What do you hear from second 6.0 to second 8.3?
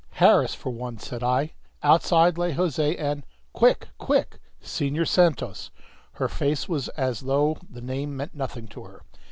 Her face was as though the name